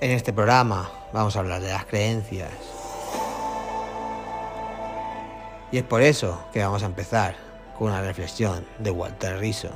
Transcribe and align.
En 0.00 0.12
este 0.12 0.32
programa 0.32 0.88
vamos 1.12 1.34
a 1.34 1.40
hablar 1.40 1.60
de 1.60 1.72
las 1.72 1.84
creencias. 1.84 2.52
Y 5.72 5.78
es 5.78 5.82
por 5.82 6.02
eso 6.02 6.44
que 6.52 6.62
vamos 6.62 6.84
a 6.84 6.86
empezar 6.86 7.34
con 7.76 7.88
una 7.88 8.00
reflexión 8.00 8.64
de 8.78 8.92
Walter 8.92 9.40
Rizzo. 9.40 9.70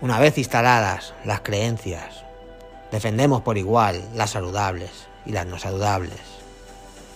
Una 0.00 0.20
vez 0.20 0.38
instaladas 0.38 1.14
las 1.24 1.40
creencias, 1.40 2.22
defendemos 2.92 3.42
por 3.42 3.58
igual 3.58 4.00
las 4.14 4.30
saludables 4.30 5.08
y 5.26 5.32
las 5.32 5.46
no 5.46 5.58
saludables, 5.58 6.20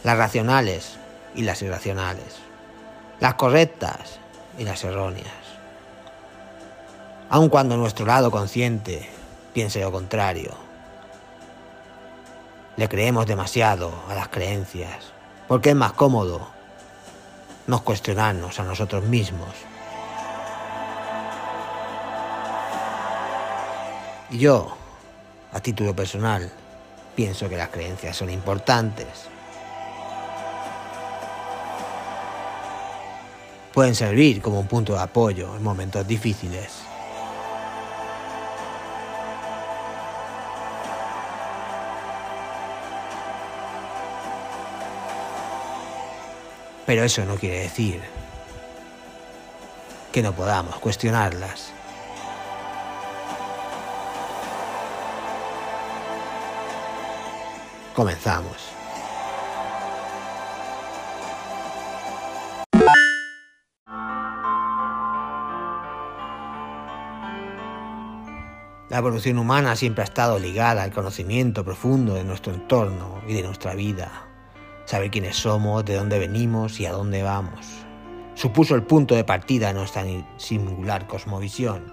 las 0.03 0.19
racionales 0.19 0.97
y 1.37 1.43
las 1.43 1.63
irracionales, 1.63 2.41
las 3.21 3.35
correctas 3.35 4.19
y 4.59 4.65
las 4.65 4.83
erróneas. 4.83 5.42
Aun 7.33 7.49
cuando 7.49 7.79
nuestro 7.79 8.05
lado 8.05 8.31
consciente 8.31 9.09
piense 9.55 9.81
lo 9.81 9.91
contrario, 9.91 10.51
le 12.77 12.91
creemos 12.91 13.25
demasiado 13.25 13.91
a 14.11 14.15
las 14.15 14.29
creencias, 14.29 14.99
porque 15.49 15.71
es 15.71 15.75
más 15.75 15.95
cómodo 15.95 16.47
no 17.67 17.83
cuestionarnos 17.83 18.61
a 18.61 18.65
nosotros 18.65 19.05
mismos. 19.05 19.49
Y 24.31 24.37
yo, 24.37 24.77
a 25.55 25.61
título 25.61 25.97
personal, 25.97 26.53
pienso 27.17 27.49
que 27.49 27.57
las 27.57 27.71
creencias 27.71 28.15
son 28.15 28.29
importantes. 28.29 29.07
Pueden 33.73 33.95
servir 33.95 34.43
como 34.43 34.61
un 34.61 34.67
punto 34.67 34.93
de 34.93 35.01
apoyo 35.01 35.57
en 35.57 35.63
momentos 35.63 36.07
difíciles. 36.07 36.92
Pero 46.87 47.05
eso 47.05 47.25
no 47.25 47.37
quiere 47.37 47.61
decir 47.61 48.01
que 50.13 50.23
no 50.23 50.33
podamos 50.33 50.77
cuestionarlas. 50.77 51.73
Comenzamos. 57.95 58.57
La 68.89 68.99
evolución 68.99 69.39
humana 69.39 69.75
siempre 69.75 70.03
ha 70.03 70.05
estado 70.05 70.39
ligada 70.39 70.83
al 70.83 70.93
conocimiento 70.93 71.65
profundo 71.65 72.13
de 72.13 72.25
nuestro 72.25 72.53
entorno 72.53 73.23
y 73.27 73.33
de 73.33 73.43
nuestra 73.43 73.75
vida. 73.75 74.32
Saber 74.85 75.11
quiénes 75.11 75.37
somos, 75.37 75.85
de 75.85 75.95
dónde 75.95 76.19
venimos 76.19 76.81
y 76.81 76.87
a 76.87 76.93
dónde 76.93 77.23
vamos. 77.23 77.67
Supuso 78.35 78.75
el 78.75 78.83
punto 78.83 79.15
de 79.15 79.25
partida 79.25 79.69
de 79.69 79.75
nuestra 79.75 80.05
singular 80.37 81.07
cosmovisión 81.07 81.93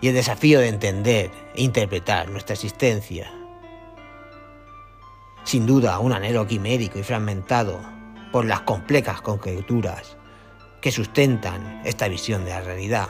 y 0.00 0.08
el 0.08 0.14
desafío 0.14 0.60
de 0.60 0.68
entender 0.68 1.30
e 1.54 1.62
interpretar 1.62 2.30
nuestra 2.30 2.54
existencia. 2.54 3.30
Sin 5.44 5.66
duda, 5.66 5.98
un 5.98 6.12
anhelo 6.12 6.46
quimérico 6.46 6.98
y 6.98 7.02
fragmentado 7.02 7.80
por 8.32 8.44
las 8.44 8.60
complejas 8.60 9.20
conjeturas 9.20 10.16
que 10.80 10.92
sustentan 10.92 11.82
esta 11.84 12.08
visión 12.08 12.44
de 12.44 12.50
la 12.50 12.60
realidad 12.60 13.08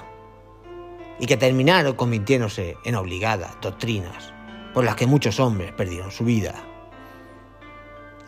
y 1.19 1.27
que 1.27 1.37
terminaron 1.37 1.95
convirtiéndose 1.95 2.77
en 2.85 2.95
obligadas 2.95 3.57
doctrinas 3.61 4.33
por 4.73 4.85
las 4.85 4.95
que 4.95 5.07
muchos 5.07 5.41
hombres 5.41 5.73
perdieron 5.73 6.11
su 6.11 6.25
vida. 6.25 6.68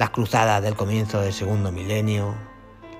Las 0.00 0.08
cruzadas 0.08 0.62
del 0.62 0.76
comienzo 0.76 1.20
del 1.20 1.34
segundo 1.34 1.70
milenio, 1.70 2.34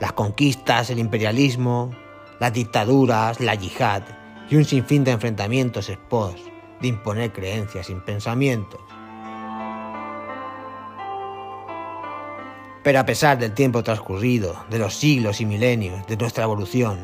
las 0.01 0.13
conquistas, 0.13 0.91
el 0.91 0.99
imperialismo, 0.99 1.93
las 2.39 2.53
dictaduras, 2.53 3.41
la 3.41 3.55
yihad 3.55 4.03
y 4.51 4.57
un 4.57 4.67
sinfín 4.67 5.03
de 5.03 5.13
enfrentamientos 5.13 5.89
expos 5.89 6.35
de 6.79 6.89
imponer 6.89 7.33
creencias 7.33 7.87
sin 7.87 8.03
pensamientos. 8.03 8.83
Pero 12.85 13.01
a 13.01 13.07
pesar 13.07 13.39
del 13.39 13.55
tiempo 13.55 13.83
transcurrido, 13.83 14.67
de 14.69 14.79
los 14.79 14.95
siglos 14.95 15.41
y 15.41 15.47
milenios 15.47 16.07
de 16.07 16.19
nuestra 16.19 16.45
evolución, 16.45 16.99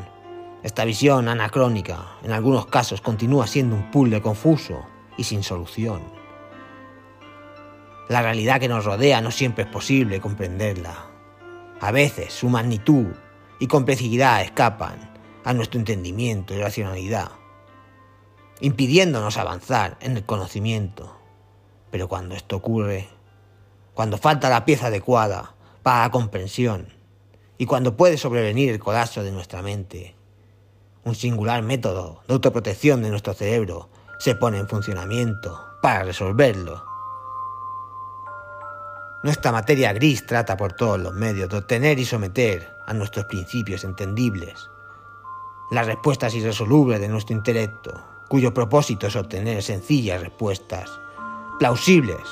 esta 0.61 0.85
visión 0.85 1.27
anacrónica 1.27 2.05
en 2.21 2.33
algunos 2.33 2.67
casos 2.67 3.01
continúa 3.01 3.47
siendo 3.47 3.75
un 3.75 3.89
puzzle 3.89 4.21
confuso 4.21 4.79
y 5.17 5.23
sin 5.23 5.41
solución. 5.41 6.16
La 8.09 8.21
realidad 8.21 8.59
que 8.59 8.69
nos 8.69 8.85
rodea 8.85 9.19
no 9.19 9.31
siempre 9.31 9.65
es 9.65 9.69
posible 9.69 10.21
comprenderla. 10.21 10.95
A 11.81 11.91
veces 11.91 12.33
su 12.33 12.47
magnitud 12.47 13.07
y 13.59 13.67
complejidad 13.67 14.41
escapan 14.41 15.13
a 15.43 15.53
nuestro 15.53 15.79
entendimiento 15.79 16.53
y 16.53 16.61
racionalidad, 16.61 17.31
impidiéndonos 18.61 19.37
avanzar 19.37 19.97
en 19.99 20.15
el 20.15 20.25
conocimiento. 20.25 21.17
Pero 21.91 22.07
cuando 22.07 22.35
esto 22.35 22.55
ocurre, 22.57 23.09
cuando 23.93 24.17
falta 24.17 24.49
la 24.49 24.63
pieza 24.63 24.87
adecuada 24.87 25.55
para 25.83 26.01
la 26.01 26.11
comprensión 26.11 26.93
y 27.57 27.65
cuando 27.65 27.97
puede 27.97 28.17
sobrevenir 28.17 28.71
el 28.71 28.79
colapso 28.79 29.23
de 29.23 29.31
nuestra 29.31 29.61
mente, 29.61 30.15
un 31.03 31.15
singular 31.15 31.61
método 31.61 32.21
de 32.27 32.33
autoprotección 32.33 33.01
de 33.01 33.09
nuestro 33.09 33.33
cerebro 33.33 33.89
se 34.19 34.35
pone 34.35 34.59
en 34.59 34.67
funcionamiento 34.67 35.59
para 35.81 36.03
resolverlo. 36.03 36.96
Nuestra 39.23 39.51
materia 39.51 39.93
gris 39.93 40.25
trata 40.25 40.55
por 40.57 40.73
todos 40.73 40.99
los 40.99 41.13
medios 41.13 41.49
de 41.49 41.57
obtener 41.57 41.99
y 41.99 42.05
someter 42.05 42.77
a 42.85 42.93
nuestros 42.93 43.25
principios 43.25 43.83
entendibles 43.83 44.69
las 45.69 45.85
respuestas 45.85 46.33
irresolubles 46.33 47.01
de 47.01 47.09
nuestro 47.09 47.35
intelecto, 47.35 48.01
cuyo 48.29 48.53
propósito 48.53 49.07
es 49.07 49.15
obtener 49.15 49.61
sencillas 49.61 50.21
respuestas, 50.21 50.89
plausibles, 51.59 52.23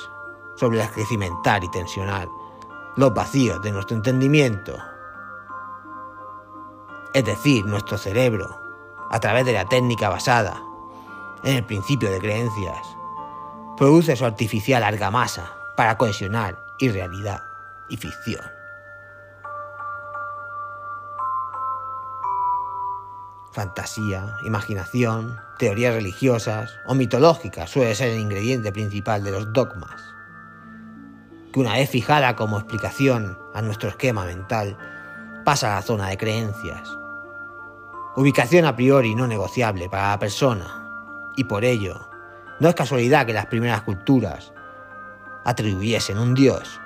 sobre 0.56 0.78
las 0.78 0.90
que 0.92 1.04
cimentar 1.04 1.62
y 1.62 1.70
tensionar 1.70 2.28
los 2.96 3.12
vacíos 3.12 3.60
de 3.62 3.72
nuestro 3.72 3.94
entendimiento. 3.94 4.78
Es 7.12 7.24
decir, 7.26 7.66
nuestro 7.66 7.98
cerebro 7.98 8.58
a 9.10 9.20
través 9.20 9.44
de 9.44 9.52
la 9.52 9.66
técnica 9.66 10.08
basada 10.08 10.62
en 11.44 11.56
el 11.56 11.64
principio 11.64 12.10
de 12.10 12.18
creencias, 12.18 12.96
produce 13.76 14.16
su 14.16 14.24
artificial 14.24 14.82
argamasa 14.82 15.52
para 15.76 15.96
cohesionar 15.96 16.65
irrealidad 16.78 17.42
y 17.88 17.96
ficción. 17.96 18.44
Fantasía, 23.52 24.36
imaginación, 24.42 25.40
teorías 25.58 25.94
religiosas 25.94 26.78
o 26.86 26.94
mitológicas 26.94 27.70
suele 27.70 27.94
ser 27.94 28.10
el 28.10 28.20
ingrediente 28.20 28.70
principal 28.70 29.24
de 29.24 29.30
los 29.30 29.50
dogmas, 29.52 30.14
que 31.52 31.60
una 31.60 31.72
vez 31.72 31.88
fijada 31.88 32.36
como 32.36 32.58
explicación 32.58 33.38
a 33.54 33.62
nuestro 33.62 33.88
esquema 33.88 34.26
mental, 34.26 34.76
pasa 35.44 35.72
a 35.72 35.76
la 35.76 35.82
zona 35.82 36.08
de 36.08 36.18
creencias, 36.18 36.98
ubicación 38.16 38.66
a 38.66 38.76
priori 38.76 39.14
no 39.14 39.26
negociable 39.26 39.88
para 39.88 40.10
la 40.10 40.18
persona, 40.18 41.32
y 41.36 41.44
por 41.44 41.64
ello, 41.64 42.10
no 42.60 42.68
es 42.68 42.74
casualidad 42.74 43.24
que 43.24 43.32
las 43.32 43.46
primeras 43.46 43.82
culturas 43.82 44.52
atribuyesen 45.46 46.18
un 46.18 46.34
dios, 46.34 46.80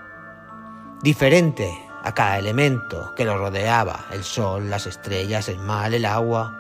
diferente 1.03 1.75
a 2.05 2.13
cada 2.13 2.39
elemento 2.39 3.15
que 3.17 3.25
lo 3.25 3.39
rodeaba, 3.39 4.05
el 4.13 4.23
sol, 4.23 4.69
las 4.69 4.87
estrellas, 4.87 5.49
el 5.49 5.59
mar, 5.59 5.95
el 5.95 6.05
agua. 6.05 6.55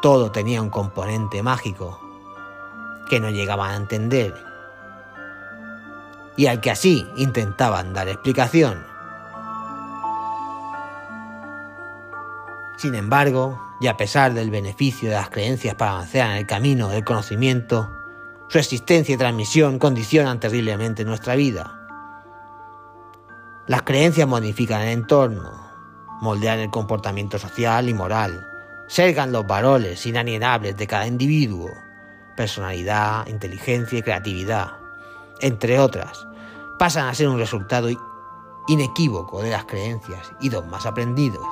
Todo 0.00 0.30
tenía 0.30 0.62
un 0.62 0.70
componente 0.70 1.42
mágico 1.42 2.00
que 3.08 3.18
no 3.18 3.30
llegaban 3.30 3.72
a 3.72 3.76
entender 3.76 4.32
y 6.36 6.46
al 6.46 6.60
que 6.60 6.70
así 6.70 7.04
intentaban 7.16 7.92
dar 7.92 8.08
explicación. 8.08 8.86
Sin 12.76 12.94
embargo, 12.94 13.60
y 13.80 13.88
a 13.88 13.96
pesar 13.96 14.34
del 14.34 14.50
beneficio 14.50 15.10
de 15.10 15.16
las 15.16 15.30
creencias 15.30 15.74
para 15.74 15.90
avanzar 15.90 16.30
en 16.30 16.36
el 16.36 16.46
camino 16.46 16.88
del 16.88 17.04
conocimiento, 17.04 17.90
su 18.50 18.58
existencia 18.58 19.14
y 19.14 19.18
transmisión 19.18 19.78
condicionan 19.78 20.40
terriblemente 20.40 21.04
nuestra 21.04 21.36
vida. 21.36 21.72
Las 23.68 23.82
creencias 23.82 24.26
modifican 24.26 24.82
el 24.82 24.88
entorno, 24.88 25.52
moldean 26.20 26.58
el 26.58 26.70
comportamiento 26.70 27.38
social 27.38 27.88
y 27.88 27.94
moral, 27.94 28.44
selgan 28.88 29.30
los 29.30 29.46
valores 29.46 30.04
inalienables 30.04 30.76
de 30.76 30.88
cada 30.88 31.06
individuo, 31.06 31.70
personalidad, 32.36 33.24
inteligencia 33.28 34.00
y 34.00 34.02
creatividad, 34.02 34.72
entre 35.40 35.78
otras, 35.78 36.26
pasan 36.76 37.06
a 37.06 37.14
ser 37.14 37.28
un 37.28 37.38
resultado 37.38 37.88
inequívoco 38.66 39.42
de 39.42 39.50
las 39.50 39.64
creencias 39.66 40.32
y 40.40 40.48
dogmas 40.48 40.86
aprendidos. 40.86 41.46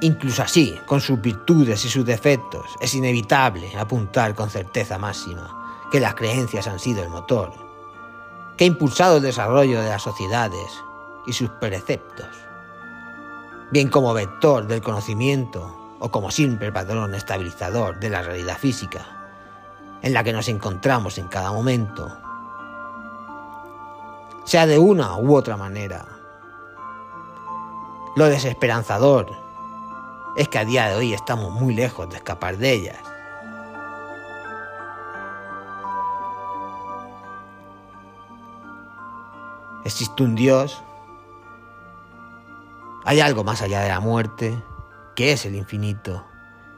Incluso 0.00 0.42
así, 0.42 0.78
con 0.86 1.00
sus 1.00 1.20
virtudes 1.20 1.84
y 1.84 1.88
sus 1.88 2.04
defectos, 2.04 2.66
es 2.80 2.94
inevitable 2.94 3.76
apuntar 3.76 4.34
con 4.34 4.50
certeza 4.50 4.98
máxima 4.98 5.86
que 5.90 6.00
las 6.00 6.14
creencias 6.14 6.66
han 6.66 6.78
sido 6.78 7.02
el 7.02 7.08
motor, 7.08 7.52
que 8.56 8.64
ha 8.64 8.66
impulsado 8.66 9.18
el 9.18 9.22
desarrollo 9.22 9.80
de 9.80 9.88
las 9.88 10.02
sociedades 10.02 10.82
y 11.26 11.32
sus 11.32 11.48
preceptos, 11.50 12.26
bien 13.70 13.88
como 13.88 14.12
vector 14.12 14.66
del 14.66 14.82
conocimiento 14.82 15.96
o 16.00 16.10
como 16.10 16.30
simple 16.30 16.72
patrón 16.72 17.14
estabilizador 17.14 18.00
de 18.00 18.10
la 18.10 18.22
realidad 18.22 18.58
física, 18.58 19.06
en 20.02 20.12
la 20.12 20.24
que 20.24 20.32
nos 20.32 20.48
encontramos 20.48 21.16
en 21.16 21.28
cada 21.28 21.52
momento, 21.52 22.14
sea 24.44 24.66
de 24.66 24.78
una 24.78 25.16
u 25.16 25.34
otra 25.34 25.56
manera. 25.56 26.04
Lo 28.16 28.26
desesperanzador 28.26 29.43
es 30.36 30.48
que 30.48 30.58
a 30.58 30.64
día 30.64 30.88
de 30.88 30.96
hoy 30.96 31.14
estamos 31.14 31.52
muy 31.52 31.74
lejos 31.74 32.08
de 32.10 32.16
escapar 32.16 32.56
de 32.58 32.72
ellas. 32.72 32.98
Existe 39.84 40.22
un 40.22 40.34
Dios, 40.34 40.82
hay 43.04 43.20
algo 43.20 43.44
más 43.44 43.60
allá 43.60 43.80
de 43.80 43.90
la 43.90 44.00
muerte, 44.00 44.56
que 45.14 45.32
es 45.32 45.44
el 45.44 45.54
infinito, 45.54 46.24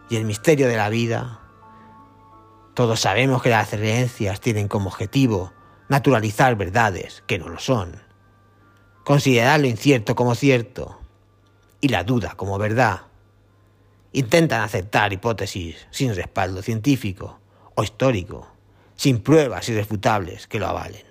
y 0.08 0.16
el 0.16 0.24
misterio 0.24 0.66
de 0.66 0.76
la 0.76 0.88
vida. 0.88 1.40
Todos 2.74 3.00
sabemos 3.00 3.42
que 3.42 3.50
las 3.50 3.70
creencias 3.70 4.40
tienen 4.40 4.66
como 4.66 4.88
objetivo 4.88 5.52
naturalizar 5.88 6.56
verdades 6.56 7.22
que 7.26 7.38
no 7.38 7.48
lo 7.48 7.60
son, 7.60 8.02
considerar 9.04 9.60
lo 9.60 9.68
incierto 9.68 10.16
como 10.16 10.34
cierto 10.34 10.98
y 11.80 11.88
la 11.88 12.02
duda 12.02 12.34
como 12.34 12.58
verdad. 12.58 13.05
Intentan 14.16 14.62
aceptar 14.62 15.12
hipótesis 15.12 15.76
sin 15.90 16.14
respaldo 16.14 16.62
científico 16.62 17.38
o 17.74 17.82
histórico, 17.82 18.46
sin 18.96 19.20
pruebas 19.20 19.68
irrefutables 19.68 20.46
que 20.46 20.58
lo 20.58 20.66
avalen. 20.66 21.04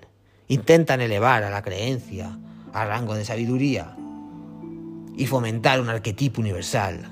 Intentan 0.48 1.00
elevar 1.00 1.44
a 1.44 1.50
la 1.50 1.62
creencia 1.62 2.36
a 2.72 2.84
rango 2.84 3.14
de 3.14 3.24
sabiduría 3.24 3.96
y 5.16 5.24
fomentar 5.26 5.80
un 5.80 5.88
arquetipo 5.88 6.40
universal, 6.40 7.08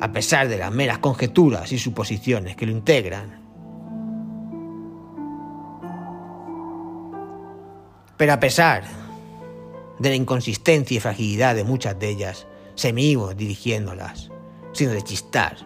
a 0.00 0.12
pesar 0.12 0.48
de 0.48 0.56
las 0.56 0.72
meras 0.72 0.96
conjeturas 0.96 1.70
y 1.70 1.78
suposiciones 1.78 2.56
que 2.56 2.64
lo 2.64 2.72
integran. 2.72 3.42
Pero 8.16 8.32
a 8.32 8.40
pesar 8.40 8.84
de 9.98 10.08
la 10.08 10.14
inconsistencia 10.14 10.96
y 10.96 11.00
fragilidad 11.00 11.54
de 11.54 11.64
muchas 11.64 11.98
de 11.98 12.08
ellas, 12.08 12.46
seguimos 12.76 13.36
dirigiéndolas, 13.36 14.30
sin 14.72 14.90
rechistar, 14.90 15.56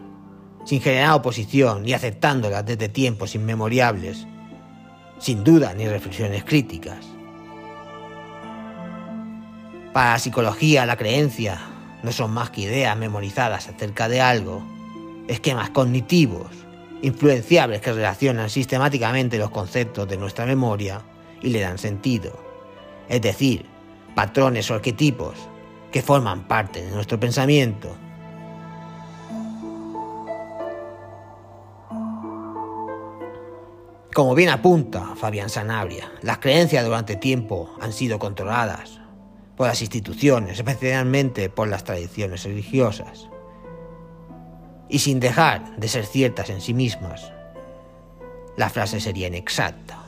sin 0.65 0.81
generar 0.81 1.15
oposición 1.15 1.87
y 1.87 1.93
aceptándolas 1.93 2.65
desde 2.65 2.89
tiempos 2.89 3.35
inmemoriales, 3.35 4.27
sin 5.19 5.45
duda 5.45 5.75
ni 5.75 5.87
reflexiones 5.87 6.45
críticas. 6.45 7.07
Para 9.93 10.13
la 10.13 10.19
psicología, 10.19 10.87
la 10.87 10.97
creencia 10.97 11.61
no 12.03 12.13
son 12.13 12.33
más 12.33 12.51
que 12.51 12.63
ideas 12.63 12.97
memorizadas 12.97 13.69
acerca 13.69 14.09
de 14.09 14.21
algo, 14.21 14.63
esquemas 15.29 15.71
cognitivos, 15.71 16.49
influenciables 17.03 17.81
que 17.81 17.93
relacionan 17.93 18.49
sistemáticamente 18.49 19.39
los 19.39 19.51
conceptos 19.51 20.09
de 20.09 20.17
nuestra 20.17 20.47
memoria 20.47 21.03
y 21.43 21.51
le 21.51 21.61
dan 21.61 21.79
sentido, 21.79 22.39
es 23.09 23.21
decir, 23.21 23.67
patrones 24.15 24.71
o 24.71 24.75
arquetipos 24.75 25.35
que 25.91 26.03
forman 26.03 26.49
parte 26.49 26.83
de 26.83 26.91
nuestro 26.91 27.21
pensamiento. 27.21 27.95
Como 34.15 34.35
bien 34.35 34.51
apunta 34.51 35.15
Fabián 35.17 35.49
Sanabria, 35.49 36.13
las 36.21 36.37
creencias 36.37 36.85
durante 36.85 37.17
tiempo 37.17 37.71
han 37.81 37.95
sido 37.95 38.19
controladas 38.19 39.01
por 39.57 39.69
las 39.69 39.81
instituciones, 39.81 40.59
especialmente 40.59 41.49
por 41.49 41.69
las 41.69 41.85
tradiciones 41.85 42.45
religiosas, 42.45 43.31
y 44.91 44.99
sin 44.99 45.19
dejar 45.19 45.77
de 45.77 45.89
ser 45.89 46.05
ciertas 46.05 46.51
en 46.51 46.61
sí 46.61 46.75
mismas. 46.75 47.33
La 48.59 48.69
frase 48.69 49.01
sería 49.01 49.29
inexacta, 49.29 49.99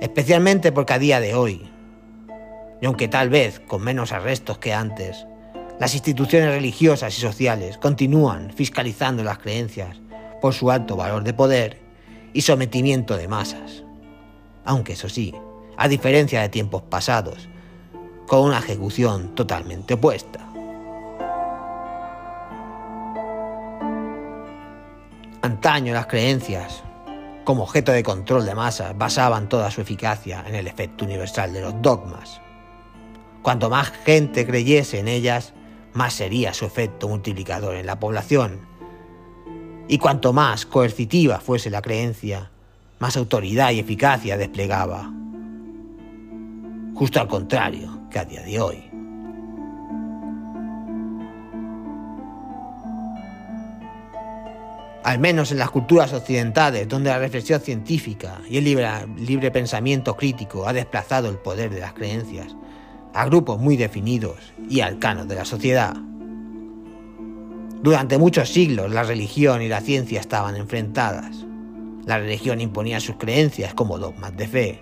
especialmente 0.00 0.72
porque 0.72 0.94
a 0.94 0.98
día 0.98 1.20
de 1.20 1.34
hoy 1.36 1.70
y 2.80 2.86
aunque 2.86 3.06
tal 3.06 3.28
vez 3.28 3.60
con 3.60 3.82
menos 3.82 4.10
arrestos 4.10 4.58
que 4.58 4.72
antes, 4.74 5.24
las 5.78 5.94
instituciones 5.94 6.50
religiosas 6.50 7.16
y 7.16 7.20
sociales 7.20 7.78
continúan 7.78 8.52
fiscalizando 8.52 9.22
las 9.22 9.38
creencias 9.38 10.00
por 10.40 10.52
su 10.52 10.72
alto 10.72 10.96
valor 10.96 11.22
de 11.22 11.34
poder 11.34 11.87
y 12.32 12.42
sometimiento 12.42 13.16
de 13.16 13.28
masas. 13.28 13.84
Aunque 14.64 14.94
eso 14.94 15.08
sí, 15.08 15.34
a 15.76 15.88
diferencia 15.88 16.40
de 16.40 16.48
tiempos 16.48 16.82
pasados, 16.82 17.48
con 18.26 18.40
una 18.40 18.58
ejecución 18.58 19.34
totalmente 19.34 19.94
opuesta. 19.94 20.40
Antaño 25.42 25.94
las 25.94 26.06
creencias, 26.06 26.82
como 27.44 27.62
objeto 27.62 27.92
de 27.92 28.02
control 28.02 28.44
de 28.44 28.54
masas, 28.54 28.96
basaban 28.96 29.48
toda 29.48 29.70
su 29.70 29.80
eficacia 29.80 30.44
en 30.46 30.54
el 30.54 30.66
efecto 30.66 31.04
universal 31.04 31.52
de 31.52 31.62
los 31.62 31.80
dogmas 31.80 32.40
Cuanto 33.42 33.70
más 33.70 33.90
gente 34.04 34.46
creyese 34.46 34.98
en 34.98 35.08
ellas, 35.08 35.54
más 35.94 36.12
sería 36.12 36.52
su 36.52 36.66
efecto 36.66 37.08
multiplicador 37.08 37.76
en 37.76 37.86
la 37.86 37.98
población. 37.98 38.60
Y 39.88 39.96
cuanto 39.98 40.34
más 40.34 40.66
coercitiva 40.66 41.40
fuese 41.40 41.70
la 41.70 41.80
creencia, 41.80 42.50
más 42.98 43.16
autoridad 43.16 43.70
y 43.70 43.78
eficacia 43.78 44.36
desplegaba. 44.36 45.10
Justo 46.94 47.20
al 47.20 47.28
contrario 47.28 48.02
que 48.10 48.18
a 48.18 48.24
día 48.24 48.42
de 48.42 48.60
hoy. 48.60 48.84
Al 55.04 55.18
menos 55.20 55.52
en 55.52 55.58
las 55.58 55.70
culturas 55.70 56.12
occidentales, 56.12 56.86
donde 56.86 57.08
la 57.08 57.18
reflexión 57.18 57.60
científica 57.60 58.42
y 58.46 58.58
el 58.58 58.64
libre, 58.64 59.50
pensamiento 59.50 60.14
crítico 60.16 60.68
ha 60.68 60.74
desplazado 60.74 61.30
el 61.30 61.38
poder 61.38 61.70
de 61.70 61.80
las 61.80 61.94
creencias, 61.94 62.54
a 63.14 63.24
grupos 63.24 63.58
muy 63.58 63.78
definidos 63.78 64.52
y 64.68 64.80
arcanos 64.80 65.26
de 65.26 65.34
la 65.34 65.46
sociedad. 65.46 65.96
Durante 67.82 68.18
muchos 68.18 68.48
siglos 68.48 68.90
la 68.90 69.02
religión 69.02 69.62
y 69.62 69.68
la 69.68 69.80
ciencia 69.80 70.20
estaban 70.20 70.56
enfrentadas. 70.56 71.44
La 72.06 72.18
religión 72.18 72.60
imponía 72.60 73.00
sus 73.00 73.16
creencias 73.16 73.74
como 73.74 73.98
dogmas 73.98 74.36
de 74.36 74.48
fe, 74.48 74.80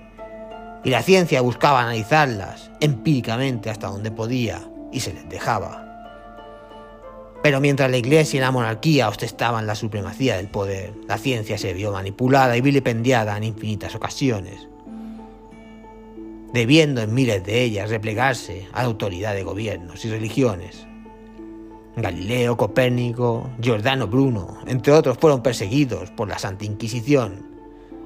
y 0.84 0.90
la 0.90 1.02
ciencia 1.02 1.40
buscaba 1.40 1.82
analizarlas 1.82 2.70
empíricamente 2.80 3.70
hasta 3.70 3.88
donde 3.88 4.10
podía 4.10 4.62
y 4.92 5.00
se 5.00 5.12
les 5.12 5.28
dejaba. 5.28 5.82
Pero 7.42 7.60
mientras 7.60 7.90
la 7.90 7.96
iglesia 7.96 8.38
y 8.38 8.40
la 8.40 8.50
monarquía 8.50 9.08
ostentaban 9.08 9.66
la 9.66 9.74
supremacía 9.74 10.36
del 10.36 10.48
poder, 10.48 10.92
la 11.06 11.18
ciencia 11.18 11.58
se 11.58 11.74
vio 11.74 11.92
manipulada 11.92 12.56
y 12.56 12.60
vilipendiada 12.60 13.36
en 13.36 13.44
infinitas 13.44 13.94
ocasiones 13.94 14.68
debiendo 16.56 17.02
en 17.02 17.12
miles 17.12 17.44
de 17.44 17.62
ellas 17.64 17.90
replegarse 17.90 18.66
a 18.72 18.80
la 18.80 18.86
autoridad 18.86 19.34
de 19.34 19.42
gobiernos 19.42 20.02
y 20.06 20.10
religiones. 20.10 20.86
Galileo, 21.96 22.58
Copérnico, 22.58 23.48
Giordano 23.58 24.06
Bruno, 24.06 24.58
entre 24.66 24.92
otros, 24.92 25.16
fueron 25.16 25.42
perseguidos 25.42 26.10
por 26.10 26.28
la 26.28 26.38
Santa 26.38 26.66
Inquisición, 26.66 27.46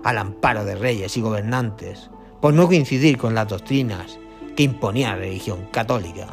al 0.04 0.18
amparo 0.18 0.64
de 0.64 0.76
reyes 0.76 1.16
y 1.16 1.20
gobernantes, 1.20 2.08
por 2.40 2.54
no 2.54 2.68
coincidir 2.68 3.18
con 3.18 3.34
las 3.34 3.48
doctrinas 3.48 4.20
que 4.54 4.62
imponía 4.62 5.08
la 5.08 5.16
religión 5.16 5.66
católica. 5.72 6.28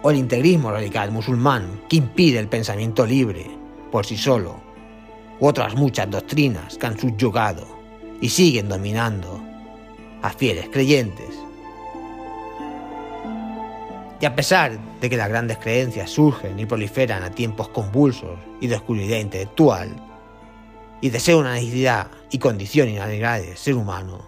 O 0.00 0.10
el 0.10 0.16
integrismo 0.16 0.72
radical 0.72 1.12
musulmán, 1.12 1.82
que 1.90 1.96
impide 1.96 2.38
el 2.38 2.48
pensamiento 2.48 3.04
libre 3.04 3.50
por 3.90 4.06
sí 4.06 4.16
solo, 4.16 4.62
u 5.38 5.46
otras 5.46 5.74
muchas 5.74 6.10
doctrinas 6.10 6.78
que 6.78 6.86
han 6.86 6.98
subyugado 6.98 7.66
y 8.22 8.30
siguen 8.30 8.70
dominando 8.70 9.42
a 10.22 10.30
fieles 10.30 10.70
creyentes. 10.70 11.51
Y 14.22 14.24
a 14.24 14.36
pesar 14.36 14.78
de 15.00 15.10
que 15.10 15.16
las 15.16 15.28
grandes 15.28 15.58
creencias 15.58 16.08
surgen 16.08 16.56
y 16.56 16.64
proliferan 16.64 17.24
a 17.24 17.32
tiempos 17.32 17.70
convulsos 17.70 18.38
y 18.60 18.68
de 18.68 18.76
oscuridad 18.76 19.18
intelectual, 19.18 19.90
y 21.00 21.10
de 21.10 21.18
ser 21.18 21.34
una 21.34 21.54
necesidad 21.54 22.08
y 22.30 22.38
condición 22.38 22.88
inalienable 22.88 23.48
del 23.48 23.56
ser 23.56 23.74
humano, 23.74 24.24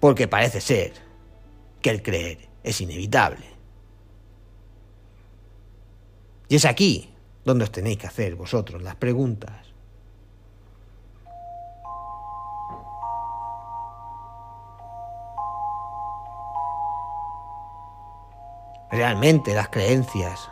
porque 0.00 0.28
parece 0.28 0.60
ser 0.60 0.92
que 1.80 1.88
el 1.88 2.02
creer 2.02 2.46
es 2.62 2.78
inevitable. 2.82 3.46
Y 6.46 6.56
es 6.56 6.66
aquí 6.66 7.08
donde 7.42 7.64
os 7.64 7.72
tenéis 7.72 7.96
que 7.96 8.08
hacer 8.08 8.34
vosotros 8.34 8.82
las 8.82 8.96
preguntas. 8.96 9.71
Realmente 18.92 19.54
las 19.54 19.70
creencias 19.70 20.50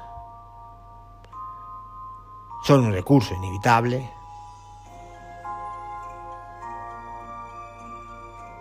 son 2.63 2.87
un 2.87 2.93
recurso 2.93 3.35
inevitable. 3.35 4.11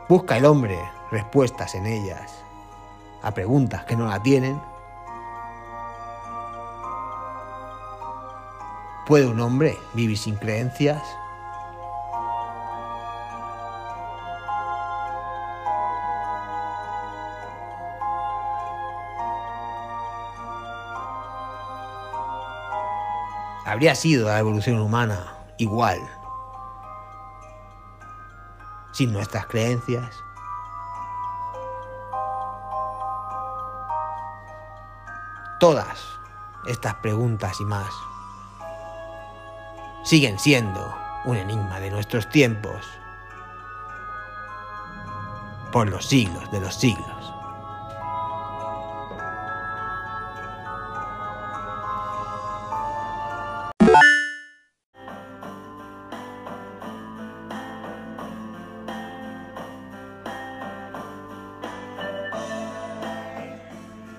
Busca 0.09 0.35
el 0.35 0.45
hombre 0.45 0.77
respuestas 1.11 1.75
en 1.75 1.85
ellas 1.85 2.43
a 3.21 3.31
preguntas 3.31 3.85
que 3.85 3.95
no 3.95 4.05
la 4.07 4.21
tienen. 4.21 4.61
¿Puede 9.07 9.27
un 9.27 9.39
hombre 9.39 9.77
vivir 9.93 10.17
sin 10.17 10.35
creencias? 10.35 11.01
Habría 23.79 23.95
sido 23.95 24.27
la 24.27 24.39
evolución 24.39 24.77
humana 24.81 25.37
igual 25.57 26.01
sin 28.91 29.13
nuestras 29.13 29.45
creencias. 29.45 30.13
Todas 35.61 35.97
estas 36.67 36.95
preguntas 36.95 37.57
y 37.61 37.63
más 37.63 37.87
siguen 40.03 40.37
siendo 40.39 40.93
un 41.23 41.37
enigma 41.37 41.79
de 41.79 41.89
nuestros 41.89 42.27
tiempos 42.27 42.85
por 45.71 45.87
los 45.87 46.05
siglos 46.05 46.51
de 46.51 46.59
los 46.59 46.75
siglos. 46.75 47.38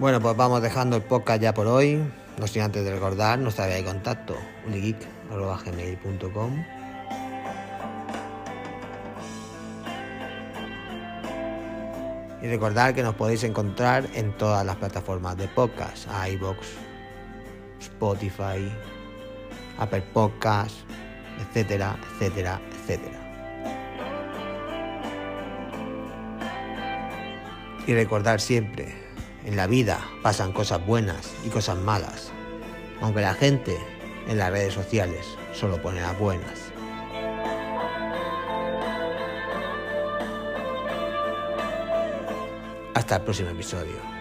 Bueno, 0.00 0.18
pues 0.18 0.34
vamos 0.34 0.60
dejando 0.62 0.96
el 0.96 1.02
podcast 1.02 1.42
ya 1.42 1.52
por 1.52 1.66
hoy. 1.66 2.02
No 2.38 2.46
sin 2.46 2.62
antes 2.62 2.82
de 2.82 2.90
recordar 2.90 3.38
nuestra 3.38 3.66
vía 3.66 3.76
de 3.76 3.84
contacto, 3.84 4.34
unigeek.gmail.com 4.66 6.64
Y 12.40 12.46
recordar 12.46 12.94
que 12.94 13.02
nos 13.02 13.14
podéis 13.14 13.44
encontrar 13.44 14.08
en 14.14 14.34
todas 14.38 14.64
las 14.64 14.76
plataformas 14.76 15.36
de 15.36 15.48
podcast, 15.48 16.08
iBox, 16.30 16.66
Spotify, 17.80 18.72
Apple 19.76 20.02
Podcasts, 20.14 20.82
etcétera, 21.42 21.98
etcétera, 22.14 22.58
etcétera. 22.72 23.20
Y 27.86 27.92
recordar 27.92 28.40
siempre 28.40 29.09
en 29.44 29.56
la 29.56 29.66
vida 29.66 30.00
pasan 30.22 30.52
cosas 30.52 30.84
buenas 30.84 31.32
y 31.44 31.48
cosas 31.48 31.76
malas, 31.78 32.30
aunque 33.00 33.20
la 33.20 33.34
gente 33.34 33.78
en 34.28 34.38
las 34.38 34.50
redes 34.50 34.74
sociales 34.74 35.26
solo 35.52 35.80
pone 35.80 36.00
las 36.00 36.18
buenas. 36.18 36.70
Hasta 42.94 43.16
el 43.16 43.22
próximo 43.22 43.50
episodio. 43.50 44.19